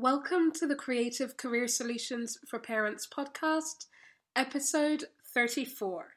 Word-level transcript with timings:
Welcome 0.00 0.52
to 0.52 0.66
the 0.68 0.76
Creative 0.76 1.36
Career 1.36 1.66
Solutions 1.66 2.38
for 2.46 2.60
Parents 2.60 3.04
podcast, 3.04 3.86
episode 4.36 5.06
34. 5.34 6.10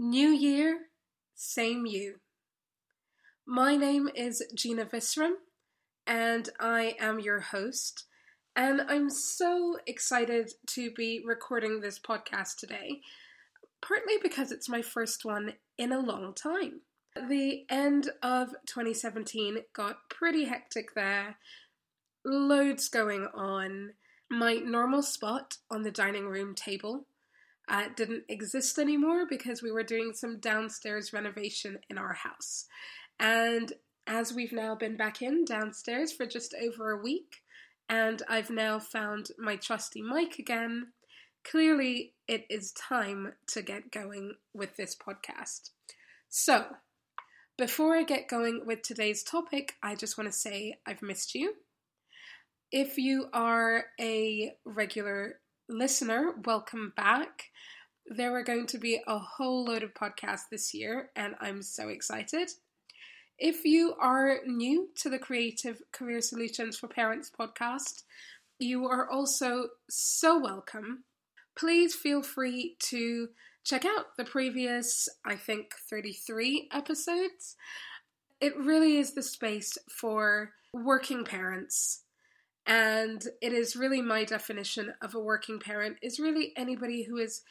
New 0.00 0.30
Year, 0.30 0.76
same 1.36 1.86
you. 1.86 2.16
My 3.46 3.76
name 3.76 4.08
is 4.16 4.42
Gina 4.52 4.84
Visram, 4.84 5.34
and 6.08 6.48
I 6.58 6.96
am 6.98 7.20
your 7.20 7.38
host. 7.38 8.06
And 8.56 8.80
I'm 8.88 9.10
so 9.10 9.78
excited 9.86 10.50
to 10.70 10.90
be 10.90 11.22
recording 11.24 11.80
this 11.80 12.00
podcast 12.00 12.56
today, 12.56 13.00
partly 13.80 14.14
because 14.20 14.50
it's 14.50 14.68
my 14.68 14.82
first 14.82 15.24
one 15.24 15.52
in 15.78 15.92
a 15.92 16.00
long 16.00 16.34
time. 16.34 16.80
The 17.28 17.64
end 17.70 18.10
of 18.24 18.48
2017 18.66 19.58
got 19.72 20.10
pretty 20.10 20.46
hectic 20.46 20.94
there 20.96 21.36
loads 22.26 22.88
going 22.88 23.26
on. 23.34 23.92
My 24.28 24.54
normal 24.54 25.02
spot 25.02 25.54
on 25.70 25.82
the 25.82 25.90
dining 25.90 26.26
room 26.26 26.54
table 26.54 27.06
uh, 27.68 27.84
didn't 27.96 28.24
exist 28.28 28.78
anymore 28.78 29.26
because 29.28 29.62
we 29.62 29.70
were 29.70 29.82
doing 29.82 30.12
some 30.12 30.38
downstairs 30.40 31.12
renovation 31.12 31.78
in 31.88 31.98
our 31.98 32.14
house. 32.14 32.66
And 33.18 33.72
as 34.06 34.32
we've 34.32 34.52
now 34.52 34.74
been 34.74 34.96
back 34.96 35.22
in 35.22 35.44
downstairs 35.44 36.12
for 36.12 36.26
just 36.26 36.54
over 36.60 36.90
a 36.90 37.02
week, 37.02 37.42
and 37.88 38.22
I've 38.28 38.50
now 38.50 38.78
found 38.78 39.28
my 39.38 39.56
trusty 39.56 40.02
mic 40.02 40.38
again, 40.38 40.88
clearly 41.44 42.14
it 42.26 42.44
is 42.50 42.72
time 42.72 43.34
to 43.48 43.62
get 43.62 43.92
going 43.92 44.34
with 44.52 44.76
this 44.76 44.96
podcast. 44.96 45.70
So, 46.28 46.66
before 47.56 47.96
I 47.96 48.02
get 48.02 48.28
going 48.28 48.62
with 48.66 48.82
today's 48.82 49.22
topic, 49.22 49.74
I 49.82 49.94
just 49.94 50.18
want 50.18 50.30
to 50.30 50.36
say 50.36 50.78
I've 50.86 51.02
missed 51.02 51.34
you. 51.34 51.54
If 52.72 52.98
you 52.98 53.28
are 53.32 53.84
a 54.00 54.56
regular 54.64 55.38
listener, 55.68 56.34
welcome 56.44 56.92
back. 56.96 57.50
There 58.08 58.34
are 58.34 58.42
going 58.42 58.66
to 58.66 58.78
be 58.78 59.00
a 59.06 59.20
whole 59.20 59.64
load 59.64 59.84
of 59.84 59.94
podcasts 59.94 60.48
this 60.50 60.74
year, 60.74 61.10
and 61.14 61.36
I'm 61.40 61.62
so 61.62 61.88
excited. 61.90 62.50
If 63.38 63.64
you 63.64 63.94
are 64.00 64.38
new 64.44 64.88
to 64.96 65.08
the 65.08 65.18
Creative 65.18 65.80
Career 65.92 66.20
Solutions 66.20 66.76
for 66.76 66.88
Parents 66.88 67.30
podcast, 67.30 68.02
you 68.58 68.86
are 68.86 69.08
also 69.08 69.68
so 69.88 70.36
welcome. 70.36 71.04
Please 71.56 71.94
feel 71.94 72.20
free 72.20 72.74
to 72.80 73.28
check 73.62 73.84
out 73.84 74.16
the 74.16 74.24
previous, 74.24 75.08
I 75.24 75.36
think, 75.36 75.74
33 75.88 76.68
episodes. 76.72 77.54
It 78.40 78.56
really 78.56 78.96
is 78.96 79.14
the 79.14 79.22
space 79.22 79.78
for 79.88 80.50
working 80.72 81.24
parents 81.24 82.02
and 82.66 83.22
it 83.40 83.52
is 83.52 83.76
really 83.76 84.02
my 84.02 84.24
definition 84.24 84.92
of 85.00 85.14
a 85.14 85.20
working 85.20 85.60
parent 85.60 85.98
is 86.02 86.18
really 86.18 86.52
anybody 86.56 87.04
who 87.04 87.16
is 87.16 87.42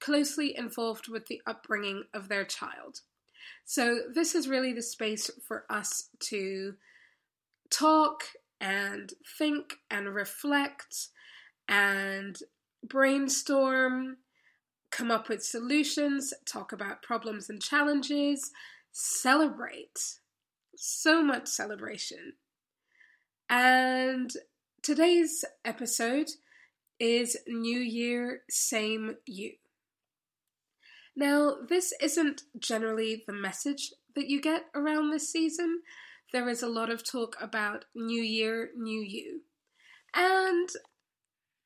closely 0.00 0.56
involved 0.56 1.08
with 1.08 1.26
the 1.26 1.40
upbringing 1.46 2.04
of 2.12 2.28
their 2.28 2.44
child. 2.44 3.00
So, 3.64 4.00
this 4.12 4.34
is 4.34 4.48
really 4.48 4.72
the 4.72 4.82
space 4.82 5.30
for 5.46 5.64
us 5.70 6.08
to 6.20 6.74
talk 7.70 8.24
and 8.60 9.12
think 9.38 9.74
and 9.90 10.14
reflect 10.14 11.08
and 11.68 12.38
brainstorm, 12.82 14.18
come 14.90 15.10
up 15.10 15.28
with 15.28 15.42
solutions, 15.42 16.32
talk 16.46 16.72
about 16.72 17.02
problems 17.02 17.48
and 17.48 17.62
challenges, 17.62 18.50
celebrate. 18.92 20.18
So 20.76 21.22
much 21.22 21.46
celebration. 21.46 22.34
And 23.48 24.30
Today's 24.84 25.46
episode 25.64 26.28
is 27.00 27.38
New 27.46 27.78
Year, 27.78 28.42
Same 28.50 29.16
You. 29.24 29.52
Now, 31.16 31.54
this 31.66 31.94
isn't 32.02 32.42
generally 32.58 33.24
the 33.26 33.32
message 33.32 33.94
that 34.14 34.28
you 34.28 34.42
get 34.42 34.66
around 34.74 35.08
this 35.08 35.32
season. 35.32 35.80
There 36.34 36.50
is 36.50 36.62
a 36.62 36.68
lot 36.68 36.90
of 36.90 37.02
talk 37.02 37.34
about 37.40 37.86
New 37.94 38.20
Year, 38.20 38.72
New 38.76 39.00
You. 39.00 39.40
And, 40.14 40.68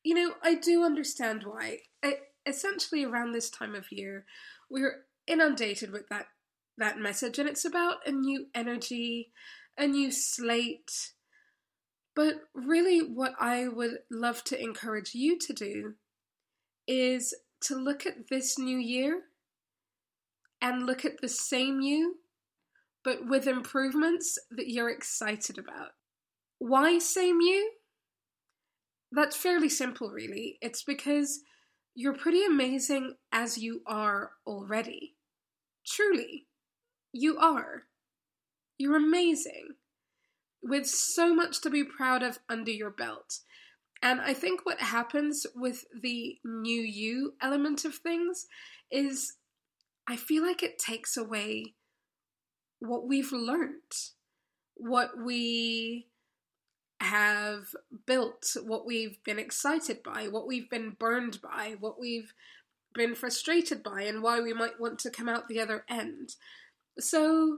you 0.01 0.15
know, 0.15 0.35
I 0.41 0.55
do 0.55 0.85
understand 0.85 1.43
why. 1.43 1.79
I, 2.01 2.19
essentially, 2.45 3.03
around 3.03 3.33
this 3.33 3.49
time 3.49 3.75
of 3.75 3.91
year, 3.91 4.23
we're 4.69 5.03
inundated 5.27 5.91
with 5.91 6.07
that, 6.07 6.27
that 6.77 6.97
message, 6.97 7.37
and 7.37 7.49
it's 7.49 7.65
about 7.65 7.97
a 8.07 8.13
new 8.13 8.45
energy, 8.55 9.33
a 9.77 9.87
new 9.87 10.09
slate 10.09 11.11
but 12.19 12.35
really, 12.53 12.99
what 12.99 13.31
I 13.39 13.69
would 13.69 13.99
love 14.11 14.43
to 14.43 14.61
encourage 14.61 15.15
you 15.15 15.39
to 15.39 15.53
do 15.53 15.93
is 16.85 17.33
to 17.61 17.77
look 17.77 18.05
at 18.05 18.27
this 18.29 18.59
new 18.59 18.77
year 18.77 19.21
and 20.61 20.85
look 20.85 21.05
at 21.05 21.21
the 21.21 21.29
same 21.29 21.79
you, 21.79 22.15
but 23.05 23.25
with 23.25 23.47
improvements 23.47 24.37
that 24.51 24.67
you're 24.67 24.89
excited 24.89 25.57
about. 25.57 25.91
Why 26.57 26.99
same 26.99 27.39
you? 27.39 27.71
That's 29.13 29.37
fairly 29.37 29.69
simple, 29.69 30.09
really. 30.09 30.57
It's 30.61 30.83
because 30.83 31.39
you're 31.95 32.17
pretty 32.17 32.43
amazing 32.43 33.13
as 33.31 33.57
you 33.57 33.79
are 33.87 34.31
already. 34.45 35.15
Truly, 35.87 36.47
you 37.13 37.37
are. 37.37 37.83
You're 38.77 38.97
amazing 38.97 39.69
with 40.61 40.87
so 40.87 41.33
much 41.33 41.61
to 41.61 41.69
be 41.69 41.83
proud 41.83 42.23
of 42.23 42.39
under 42.49 42.71
your 42.71 42.91
belt. 42.91 43.39
And 44.01 44.21
I 44.21 44.33
think 44.33 44.65
what 44.65 44.79
happens 44.79 45.45
with 45.55 45.85
the 45.93 46.37
new 46.43 46.81
you 46.81 47.33
element 47.41 47.85
of 47.85 47.95
things 47.95 48.47
is 48.91 49.33
I 50.07 50.15
feel 50.15 50.43
like 50.43 50.63
it 50.63 50.79
takes 50.79 51.17
away 51.17 51.73
what 52.79 53.07
we've 53.07 53.31
learned, 53.31 53.73
what 54.75 55.11
we 55.17 56.07
have 57.01 57.67
built, 58.05 58.55
what 58.63 58.85
we've 58.85 59.21
been 59.23 59.39
excited 59.39 60.01
by, 60.03 60.27
what 60.27 60.47
we've 60.47 60.69
been 60.69 60.95
burned 60.97 61.41
by, 61.41 61.75
what 61.79 61.99
we've 61.99 62.33
been 62.93 63.15
frustrated 63.15 63.83
by, 63.83 64.03
and 64.03 64.23
why 64.23 64.39
we 64.39 64.53
might 64.53 64.79
want 64.79 64.99
to 64.99 65.09
come 65.09 65.29
out 65.29 65.47
the 65.47 65.61
other 65.61 65.85
end. 65.89 66.35
So 66.97 67.57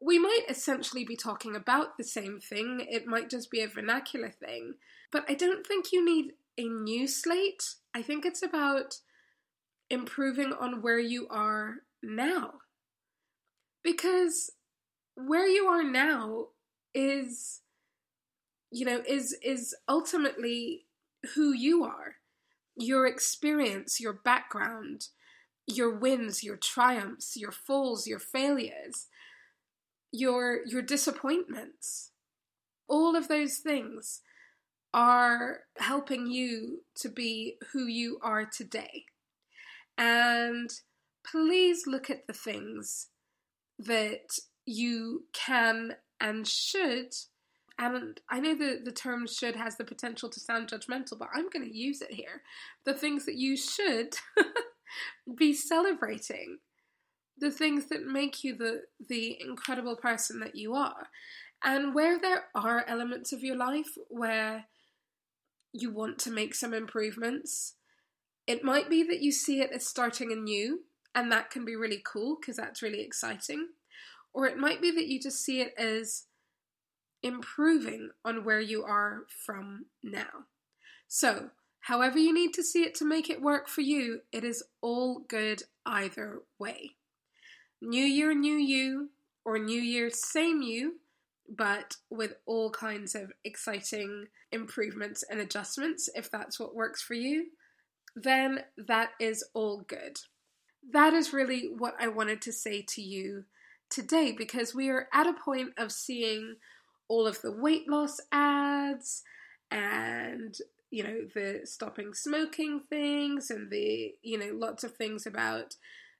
we 0.00 0.18
might 0.18 0.44
essentially 0.48 1.04
be 1.04 1.16
talking 1.16 1.56
about 1.56 1.96
the 1.96 2.04
same 2.04 2.40
thing, 2.40 2.86
it 2.88 3.06
might 3.06 3.30
just 3.30 3.50
be 3.50 3.60
a 3.60 3.68
vernacular 3.68 4.30
thing. 4.30 4.74
But 5.10 5.24
I 5.28 5.34
don't 5.34 5.66
think 5.66 5.92
you 5.92 6.04
need 6.04 6.32
a 6.56 6.68
new 6.68 7.06
slate. 7.06 7.74
I 7.94 8.02
think 8.02 8.24
it's 8.24 8.42
about 8.42 8.98
improving 9.90 10.52
on 10.52 10.82
where 10.82 10.98
you 10.98 11.26
are 11.30 11.76
now. 12.02 12.54
Because 13.82 14.50
where 15.14 15.46
you 15.46 15.64
are 15.64 15.82
now 15.82 16.48
is 16.94 17.60
you 18.70 18.84
know 18.84 19.02
is 19.06 19.36
is 19.42 19.74
ultimately 19.88 20.86
who 21.34 21.52
you 21.52 21.84
are 21.84 22.16
your 22.76 23.06
experience 23.06 24.00
your 24.00 24.12
background 24.12 25.08
your 25.66 25.94
wins 25.94 26.44
your 26.44 26.56
triumphs 26.56 27.36
your 27.36 27.52
falls 27.52 28.06
your 28.06 28.18
failures 28.18 29.08
your 30.12 30.66
your 30.66 30.82
disappointments 30.82 32.10
all 32.88 33.14
of 33.14 33.28
those 33.28 33.58
things 33.58 34.20
are 34.94 35.60
helping 35.76 36.26
you 36.26 36.80
to 36.94 37.08
be 37.08 37.56
who 37.72 37.86
you 37.86 38.18
are 38.22 38.46
today 38.46 39.04
and 39.98 40.70
please 41.30 41.86
look 41.86 42.08
at 42.08 42.26
the 42.26 42.32
things 42.32 43.08
that 43.78 44.38
you 44.64 45.24
can 45.32 45.94
and 46.20 46.48
should 46.48 47.14
and 47.78 48.20
I 48.28 48.40
know 48.40 48.56
the, 48.56 48.80
the 48.84 48.90
term 48.90 49.26
should 49.26 49.54
has 49.54 49.76
the 49.76 49.84
potential 49.84 50.28
to 50.28 50.40
sound 50.40 50.68
judgmental, 50.68 51.16
but 51.16 51.28
I'm 51.32 51.48
going 51.48 51.64
to 51.64 51.76
use 51.76 52.02
it 52.02 52.12
here. 52.12 52.42
The 52.84 52.92
things 52.92 53.24
that 53.26 53.36
you 53.36 53.56
should 53.56 54.16
be 55.36 55.54
celebrating 55.54 56.58
the 57.40 57.50
things 57.50 57.86
that 57.86 58.06
make 58.06 58.44
you 58.44 58.56
the 58.56 58.82
the 59.08 59.38
incredible 59.40 59.96
person 59.96 60.40
that 60.40 60.56
you 60.56 60.74
are. 60.74 61.08
And 61.62 61.94
where 61.94 62.18
there 62.18 62.44
are 62.54 62.84
elements 62.86 63.32
of 63.32 63.42
your 63.42 63.56
life 63.56 63.96
where 64.08 64.66
you 65.72 65.92
want 65.92 66.18
to 66.20 66.30
make 66.30 66.54
some 66.54 66.72
improvements, 66.72 67.74
it 68.46 68.62
might 68.64 68.88
be 68.88 69.02
that 69.02 69.20
you 69.20 69.32
see 69.32 69.60
it 69.60 69.70
as 69.72 69.86
starting 69.86 70.32
anew, 70.32 70.80
and 71.14 71.30
that 71.32 71.50
can 71.50 71.64
be 71.64 71.76
really 71.76 72.00
cool 72.04 72.38
because 72.40 72.56
that's 72.56 72.82
really 72.82 73.02
exciting. 73.02 73.68
Or 74.32 74.46
it 74.46 74.56
might 74.56 74.80
be 74.80 74.90
that 74.92 75.08
you 75.08 75.20
just 75.20 75.44
see 75.44 75.60
it 75.60 75.74
as 75.76 76.24
improving 77.22 78.10
on 78.24 78.44
where 78.44 78.60
you 78.60 78.84
are 78.84 79.22
from 79.44 79.86
now. 80.02 80.46
So, 81.08 81.50
however 81.80 82.18
you 82.18 82.32
need 82.32 82.54
to 82.54 82.62
see 82.62 82.82
it 82.82 82.94
to 82.96 83.04
make 83.04 83.28
it 83.28 83.42
work 83.42 83.68
for 83.68 83.80
you, 83.80 84.20
it 84.30 84.44
is 84.44 84.62
all 84.80 85.24
good 85.28 85.64
either 85.84 86.42
way. 86.58 86.92
New 87.80 88.04
Year, 88.04 88.34
New 88.34 88.56
You, 88.56 89.10
or 89.44 89.58
New 89.58 89.80
Year, 89.80 90.10
Same 90.10 90.62
You, 90.62 90.96
but 91.48 91.96
with 92.10 92.34
all 92.46 92.70
kinds 92.70 93.14
of 93.14 93.32
exciting 93.44 94.26
improvements 94.52 95.24
and 95.28 95.40
adjustments, 95.40 96.08
if 96.14 96.30
that's 96.30 96.60
what 96.60 96.74
works 96.74 97.00
for 97.02 97.14
you, 97.14 97.46
then 98.14 98.64
that 98.76 99.10
is 99.20 99.44
all 99.54 99.84
good. 99.86 100.18
That 100.90 101.14
is 101.14 101.32
really 101.32 101.70
what 101.76 101.94
I 102.00 102.08
wanted 102.08 102.42
to 102.42 102.52
say 102.52 102.82
to 102.82 103.02
you 103.02 103.44
today 103.90 104.32
because 104.32 104.74
we 104.74 104.88
are 104.88 105.08
at 105.12 105.26
a 105.26 105.32
point 105.32 105.70
of 105.78 105.92
seeing 105.92 106.56
all 107.08 107.26
of 107.26 107.40
the 107.40 107.52
weight 107.52 107.88
loss 107.88 108.20
ads 108.32 109.22
and 109.70 110.56
you 110.90 111.02
know 111.02 111.20
the 111.34 111.60
stopping 111.64 112.14
smoking 112.14 112.80
things 112.88 113.50
and 113.50 113.70
the 113.70 114.14
you 114.22 114.38
know 114.38 114.52
lots 114.54 114.84
of 114.84 114.94
things 114.94 115.26
about 115.26 115.76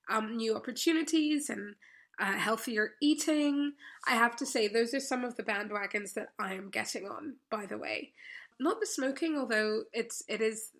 um, 0.09 0.37
new 0.37 0.55
opportunities 0.55 1.49
and 1.51 1.75
uh, 2.21 2.33
healthier 2.33 2.93
eating. 3.01 3.73
I 4.07 4.15
have 4.15 4.37
to 4.37 4.47
say, 4.47 4.69
those 4.69 4.95
are 4.95 5.01
some 5.01 5.25
of 5.25 5.37
the 5.37 5.43
bandwagons 5.43 6.15
that 6.15 6.29
I 6.39 6.55
am 6.55 6.71
getting 6.71 7.07
on. 7.07 7.37
By 7.51 7.67
the 7.67 7.79
way, 7.79 8.13
not 8.59 8.81
the 8.81 8.87
smoking, 8.87 9.37
although 9.37 9.85
it's 9.93 10.23
it 10.29 10.41
is 10.41 10.71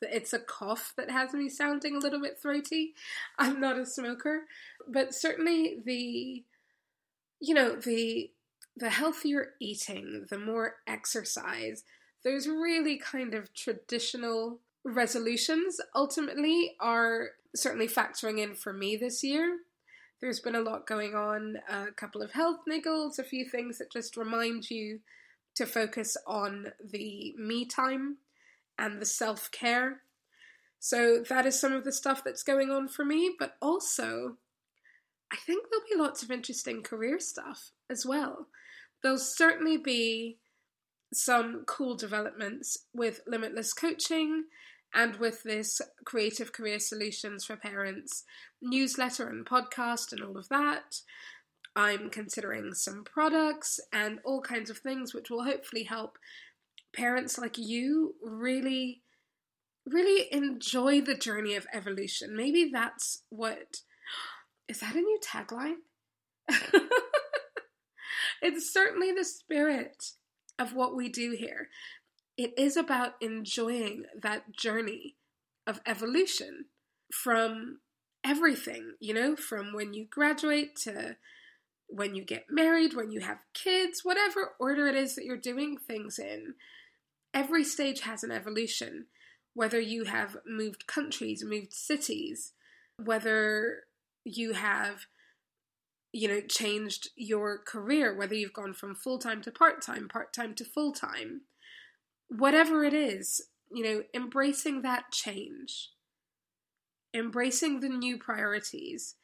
it's 0.00 0.32
a 0.32 0.38
cough 0.38 0.92
that 0.96 1.10
has 1.10 1.32
me 1.32 1.48
sounding 1.48 1.96
a 1.96 1.98
little 1.98 2.20
bit 2.20 2.38
throaty. 2.40 2.94
I'm 3.38 3.60
not 3.60 3.78
a 3.78 3.86
smoker, 3.86 4.42
but 4.86 5.14
certainly 5.14 5.80
the 5.84 6.44
you 7.40 7.54
know 7.54 7.76
the 7.76 8.30
the 8.76 8.90
healthier 8.90 9.54
eating, 9.60 10.26
the 10.30 10.38
more 10.38 10.76
exercise, 10.86 11.82
those 12.24 12.46
really 12.46 12.96
kind 12.96 13.34
of 13.34 13.52
traditional 13.54 14.60
resolutions 14.84 15.80
ultimately 15.94 16.76
are 16.80 17.30
certainly 17.54 17.88
factoring 17.88 18.38
in 18.38 18.54
for 18.54 18.72
me 18.72 18.96
this 18.96 19.22
year. 19.22 19.58
There's 20.20 20.40
been 20.40 20.56
a 20.56 20.60
lot 20.60 20.86
going 20.86 21.14
on, 21.14 21.56
a 21.68 21.92
couple 21.92 22.22
of 22.22 22.32
health 22.32 22.60
niggles, 22.68 23.18
a 23.18 23.24
few 23.24 23.48
things 23.48 23.78
that 23.78 23.92
just 23.92 24.16
remind 24.16 24.70
you 24.70 25.00
to 25.54 25.66
focus 25.66 26.16
on 26.26 26.72
the 26.84 27.34
me 27.38 27.66
time 27.66 28.18
and 28.78 29.00
the 29.00 29.06
self 29.06 29.50
care. 29.50 30.02
So 30.80 31.24
that 31.28 31.46
is 31.46 31.58
some 31.58 31.72
of 31.72 31.84
the 31.84 31.92
stuff 31.92 32.22
that's 32.24 32.42
going 32.42 32.70
on 32.70 32.88
for 32.88 33.04
me, 33.04 33.34
but 33.38 33.54
also 33.60 34.36
I 35.32 35.36
think 35.36 35.66
there'll 35.70 35.84
be 35.90 36.02
lots 36.02 36.22
of 36.22 36.30
interesting 36.30 36.82
career 36.82 37.20
stuff 37.20 37.70
as 37.90 38.06
well. 38.06 38.46
There'll 39.02 39.18
certainly 39.18 39.76
be 39.76 40.38
some 41.12 41.64
cool 41.66 41.96
developments 41.96 42.78
with 42.94 43.20
Limitless 43.26 43.72
Coaching 43.72 44.44
and 44.94 45.16
with 45.16 45.42
this 45.42 45.80
Creative 46.04 46.52
Career 46.52 46.78
Solutions 46.78 47.44
for 47.44 47.56
Parents 47.56 48.24
newsletter 48.60 49.28
and 49.28 49.46
podcast 49.46 50.12
and 50.12 50.22
all 50.22 50.36
of 50.36 50.48
that. 50.48 51.00
I'm 51.76 52.10
considering 52.10 52.74
some 52.74 53.04
products 53.04 53.78
and 53.92 54.18
all 54.24 54.40
kinds 54.40 54.70
of 54.70 54.78
things 54.78 55.14
which 55.14 55.30
will 55.30 55.44
hopefully 55.44 55.84
help 55.84 56.18
parents 56.92 57.38
like 57.38 57.56
you 57.58 58.14
really, 58.22 59.02
really 59.86 60.26
enjoy 60.32 61.00
the 61.00 61.14
journey 61.14 61.54
of 61.54 61.66
evolution. 61.72 62.36
Maybe 62.36 62.70
that's 62.72 63.22
what. 63.30 63.82
Is 64.68 64.80
that 64.80 64.96
a 64.96 65.00
new 65.00 65.18
tagline? 65.24 65.76
it's 68.42 68.72
certainly 68.72 69.12
the 69.12 69.24
spirit 69.24 70.12
of 70.58 70.74
what 70.74 70.94
we 70.94 71.08
do 71.08 71.30
here. 71.30 71.68
It 72.38 72.54
is 72.56 72.76
about 72.76 73.14
enjoying 73.20 74.04
that 74.22 74.52
journey 74.52 75.16
of 75.66 75.80
evolution 75.84 76.66
from 77.12 77.80
everything, 78.24 78.94
you 79.00 79.12
know, 79.12 79.34
from 79.34 79.74
when 79.74 79.92
you 79.92 80.06
graduate 80.08 80.76
to 80.76 81.16
when 81.88 82.14
you 82.14 82.22
get 82.22 82.44
married, 82.50 82.94
when 82.94 83.10
you 83.10 83.20
have 83.20 83.38
kids, 83.54 84.04
whatever 84.04 84.52
order 84.60 84.86
it 84.86 84.94
is 84.94 85.14
that 85.16 85.24
you're 85.24 85.36
doing 85.36 85.76
things 85.78 86.18
in. 86.18 86.54
Every 87.34 87.64
stage 87.64 88.02
has 88.02 88.22
an 88.22 88.30
evolution. 88.30 89.06
Whether 89.54 89.80
you 89.80 90.04
have 90.04 90.36
moved 90.46 90.86
countries, 90.86 91.42
moved 91.44 91.72
cities, 91.72 92.52
whether 93.02 93.84
you 94.24 94.52
have 94.52 95.06
you 96.12 96.28
know 96.28 96.40
changed 96.40 97.10
your 97.16 97.58
career 97.58 98.16
whether 98.16 98.34
you've 98.34 98.52
gone 98.52 98.72
from 98.72 98.94
full-time 98.94 99.42
to 99.42 99.50
part-time 99.50 100.08
part-time 100.08 100.54
to 100.54 100.64
full-time 100.64 101.42
whatever 102.28 102.84
it 102.84 102.94
is 102.94 103.42
you 103.70 103.82
know 103.82 104.02
embracing 104.14 104.82
that 104.82 105.10
change 105.10 105.90
embracing 107.14 107.80
the 107.80 107.88
new 107.88 108.18
priorities 108.18 109.14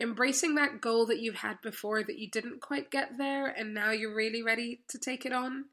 embracing 0.00 0.54
that 0.56 0.80
goal 0.80 1.06
that 1.06 1.20
you 1.20 1.32
had 1.32 1.60
before 1.62 2.02
that 2.02 2.18
you 2.18 2.28
didn't 2.28 2.60
quite 2.60 2.90
get 2.90 3.16
there 3.18 3.46
and 3.46 3.72
now 3.72 3.90
you're 3.92 4.14
really 4.14 4.42
ready 4.42 4.80
to 4.88 4.98
take 4.98 5.24
it 5.24 5.32
on. 5.32 5.66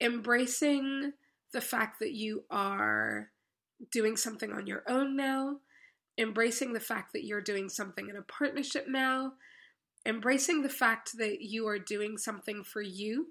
Embracing 0.00 1.12
the 1.52 1.60
fact 1.60 1.98
that 1.98 2.12
you 2.12 2.44
are 2.50 3.30
doing 3.90 4.16
something 4.16 4.52
on 4.52 4.66
your 4.66 4.84
own 4.86 5.16
now 5.16 5.56
embracing 6.20 6.72
the 6.72 6.80
fact 6.80 7.12
that 7.12 7.24
you're 7.24 7.40
doing 7.40 7.68
something 7.68 8.08
in 8.08 8.16
a 8.16 8.22
partnership 8.22 8.86
now, 8.86 9.32
embracing 10.04 10.62
the 10.62 10.68
fact 10.68 11.16
that 11.16 11.40
you 11.40 11.66
are 11.66 11.78
doing 11.78 12.18
something 12.18 12.62
for 12.62 12.82
you 12.82 13.28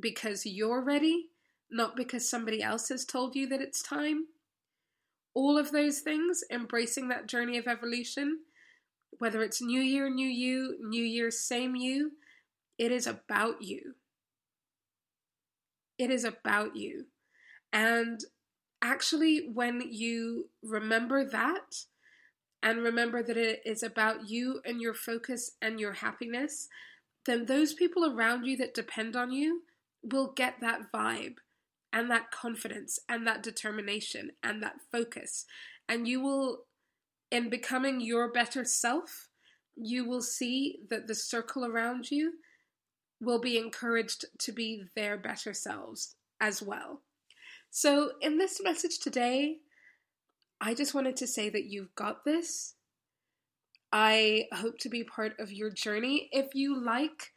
because 0.00 0.44
you're 0.44 0.82
ready, 0.82 1.30
not 1.70 1.96
because 1.96 2.28
somebody 2.28 2.62
else 2.62 2.88
has 2.88 3.04
told 3.04 3.34
you 3.34 3.46
that 3.48 3.60
it's 3.60 3.82
time. 3.82 4.26
All 5.34 5.58
of 5.58 5.72
those 5.72 6.00
things, 6.00 6.42
embracing 6.50 7.08
that 7.08 7.26
journey 7.26 7.58
of 7.58 7.66
evolution, 7.66 8.40
whether 9.18 9.42
it's 9.42 9.60
new 9.60 9.80
year, 9.80 10.08
new 10.08 10.28
you, 10.28 10.76
new 10.80 11.04
year, 11.04 11.30
same 11.30 11.76
you, 11.76 12.12
it 12.78 12.92
is 12.92 13.06
about 13.06 13.62
you. 13.62 13.94
It 15.98 16.10
is 16.10 16.24
about 16.24 16.76
you. 16.76 17.06
And 17.72 18.20
actually, 18.82 19.48
when 19.52 19.82
you 19.90 20.50
remember 20.62 21.24
that, 21.24 21.84
and 22.62 22.82
remember 22.82 23.22
that 23.22 23.36
it 23.36 23.60
is 23.64 23.82
about 23.82 24.28
you 24.28 24.60
and 24.64 24.80
your 24.80 24.94
focus 24.94 25.52
and 25.62 25.78
your 25.78 25.92
happiness, 25.92 26.68
then 27.24 27.46
those 27.46 27.74
people 27.74 28.04
around 28.04 28.44
you 28.44 28.56
that 28.56 28.74
depend 28.74 29.14
on 29.14 29.30
you 29.30 29.62
will 30.02 30.32
get 30.32 30.54
that 30.60 30.90
vibe 30.92 31.36
and 31.96 32.10
that 32.10 32.30
confidence 32.30 32.98
and 33.08 33.26
that 33.26 33.42
determination 33.42 34.30
and 34.42 34.62
that 34.62 34.74
focus. 34.92 35.46
And 35.88 36.06
you 36.06 36.20
will, 36.20 36.64
in 37.30 37.48
becoming 37.48 38.02
your 38.02 38.30
better 38.30 38.66
self, 38.66 39.28
you 39.74 40.06
will 40.06 40.20
see 40.20 40.80
that 40.90 41.06
the 41.06 41.14
circle 41.14 41.64
around 41.64 42.10
you 42.10 42.34
will 43.18 43.40
be 43.40 43.56
encouraged 43.56 44.26
to 44.40 44.52
be 44.52 44.82
their 44.94 45.16
better 45.16 45.54
selves 45.54 46.16
as 46.38 46.60
well. 46.60 47.00
So, 47.70 48.10
in 48.20 48.36
this 48.36 48.60
message 48.62 48.98
today, 48.98 49.56
I 50.60 50.74
just 50.74 50.94
wanted 50.94 51.16
to 51.16 51.26
say 51.26 51.48
that 51.48 51.64
you've 51.64 51.94
got 51.94 52.26
this. 52.26 52.74
I 53.90 54.44
hope 54.52 54.76
to 54.80 54.90
be 54.90 55.02
part 55.02 55.32
of 55.38 55.50
your 55.50 55.70
journey. 55.70 56.28
If 56.30 56.54
you 56.54 56.78
like 56.78 57.32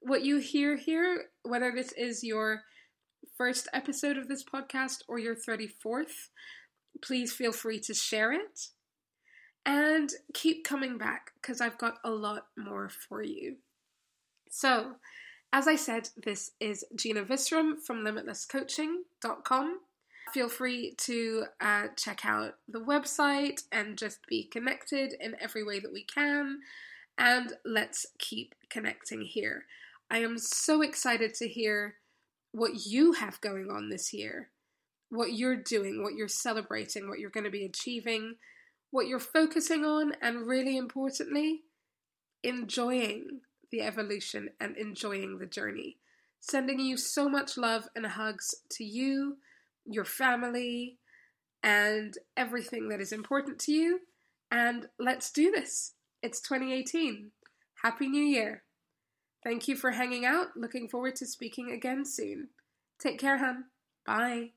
what 0.00 0.22
you 0.22 0.36
hear 0.36 0.76
here, 0.76 1.24
whether 1.44 1.72
this 1.74 1.92
is 1.92 2.22
your 2.22 2.62
first 3.36 3.68
episode 3.72 4.16
of 4.16 4.28
this 4.28 4.44
podcast 4.44 5.02
or 5.08 5.18
your 5.18 5.34
34th, 5.34 6.28
please 7.02 7.32
feel 7.32 7.52
free 7.52 7.80
to 7.80 7.94
share 7.94 8.32
it. 8.32 8.68
And 9.64 10.10
keep 10.34 10.64
coming 10.64 10.98
back 10.98 11.32
because 11.40 11.60
I've 11.60 11.78
got 11.78 11.98
a 12.02 12.10
lot 12.10 12.46
more 12.56 12.88
for 12.88 13.22
you. 13.22 13.56
So, 14.50 14.96
as 15.52 15.68
I 15.68 15.76
said, 15.76 16.08
this 16.16 16.50
is 16.58 16.84
Gina 16.96 17.22
Visram 17.22 17.78
from 17.80 17.98
limitlesscoaching.com 17.98 19.78
feel 20.32 20.48
free 20.48 20.94
to 20.96 21.44
uh, 21.60 21.88
check 21.96 22.24
out 22.24 22.54
the 22.68 22.80
website 22.80 23.62
and 23.70 23.98
just 23.98 24.26
be 24.26 24.44
connected 24.44 25.14
in 25.20 25.36
every 25.40 25.62
way 25.62 25.78
that 25.78 25.92
we 25.92 26.04
can. 26.04 26.60
And 27.18 27.52
let's 27.64 28.06
keep 28.18 28.54
connecting 28.70 29.22
here. 29.22 29.64
I 30.10 30.18
am 30.18 30.38
so 30.38 30.82
excited 30.82 31.34
to 31.34 31.48
hear 31.48 31.96
what 32.52 32.86
you 32.86 33.12
have 33.12 33.40
going 33.40 33.70
on 33.70 33.88
this 33.88 34.12
year, 34.12 34.50
what 35.10 35.32
you're 35.32 35.56
doing, 35.56 36.02
what 36.02 36.14
you're 36.14 36.28
celebrating, 36.28 37.08
what 37.08 37.18
you're 37.18 37.30
going 37.30 37.44
to 37.44 37.50
be 37.50 37.64
achieving, 37.64 38.36
what 38.90 39.06
you're 39.06 39.18
focusing 39.18 39.84
on, 39.84 40.14
and 40.22 40.46
really 40.46 40.76
importantly, 40.76 41.62
enjoying 42.42 43.40
the 43.70 43.82
evolution 43.82 44.50
and 44.60 44.76
enjoying 44.76 45.38
the 45.38 45.46
journey. 45.46 45.96
Sending 46.40 46.80
you 46.80 46.96
so 46.96 47.28
much 47.28 47.56
love 47.56 47.88
and 47.94 48.04
hugs 48.04 48.54
to 48.70 48.84
you 48.84 49.36
your 49.84 50.04
family, 50.04 50.98
and 51.62 52.16
everything 52.36 52.88
that 52.88 53.00
is 53.00 53.12
important 53.12 53.58
to 53.60 53.72
you. 53.72 54.00
And 54.50 54.86
let's 54.98 55.30
do 55.30 55.50
this. 55.50 55.92
It's 56.22 56.40
2018. 56.40 57.30
Happy 57.82 58.08
New 58.08 58.24
Year. 58.24 58.62
Thank 59.44 59.68
you 59.68 59.76
for 59.76 59.90
hanging 59.90 60.24
out. 60.24 60.56
Looking 60.56 60.88
forward 60.88 61.16
to 61.16 61.26
speaking 61.26 61.70
again 61.70 62.04
soon. 62.04 62.48
Take 62.98 63.18
care, 63.18 63.38
hun. 63.38 63.64
Bye. 64.06 64.52